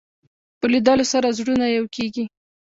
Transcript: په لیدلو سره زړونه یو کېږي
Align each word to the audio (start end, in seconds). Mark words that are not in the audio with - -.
په 0.59 0.65
لیدلو 0.71 1.05
سره 1.13 1.27
زړونه 1.37 1.65
یو 1.69 1.85
کېږي 1.95 2.25